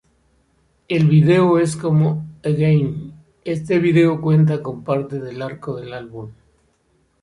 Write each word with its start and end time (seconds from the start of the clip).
El 0.87 1.05
video 1.07 1.59
es 1.59 1.75
como 1.77 2.25
"Again", 2.43 3.13
este 3.45 3.77
video 3.77 4.19
cuenta 4.19 4.63
con 4.63 4.83
parte 4.83 5.19
del 5.19 5.39
arco 5.43 5.75
del 5.79 5.93
álbum. 5.93 6.31